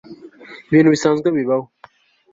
[0.69, 1.65] ibintu bisanzwe bibaho